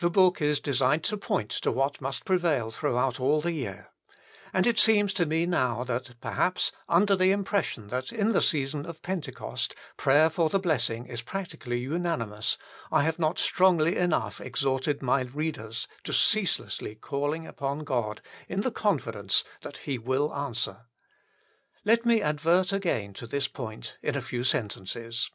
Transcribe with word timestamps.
The 0.00 0.10
book 0.10 0.42
is 0.42 0.58
designed 0.58 1.04
to 1.04 1.16
point 1.16 1.50
to 1.52 1.70
what 1.70 2.00
must 2.00 2.24
prevail 2.24 2.72
throughout 2.72 3.20
all 3.20 3.40
the 3.40 3.52
year; 3.52 3.92
and 4.52 4.66
it 4.66 4.76
seems 4.76 5.14
to 5.14 5.24
me 5.24 5.46
now 5.46 5.84
that, 5.84 6.20
perhaps 6.20 6.72
under 6.88 7.14
the 7.14 7.30
impression 7.30 7.86
that 7.86 8.10
in 8.12 8.32
the 8.32 8.42
season 8.42 8.84
of 8.86 9.02
Pentecost 9.02 9.72
prayer 9.96 10.30
for 10.30 10.50
the 10.50 10.58
blessing 10.58 11.06
is 11.06 11.22
practically 11.22 11.78
unanimous, 11.78 12.58
I 12.90 13.04
have 13.04 13.20
not 13.20 13.38
strongly 13.38 13.96
enough 13.96 14.40
exhorted 14.40 15.00
my 15.00 15.20
readers 15.20 15.86
to 16.02 16.12
ceaseless 16.12 16.80
calling 17.00 17.46
upon 17.46 17.84
God 17.84 18.22
in 18.48 18.62
the 18.62 18.72
confidence 18.72 19.44
that 19.60 19.76
He 19.76 19.96
will 19.96 20.34
answer. 20.34 20.86
Let 21.84 22.04
me 22.04 22.20
advert 22.20 22.72
again 22.72 23.12
to 23.14 23.28
this 23.28 23.46
point 23.46 23.96
in 24.02 24.16
a 24.16 24.20
few 24.20 24.42
sentences. 24.42 25.30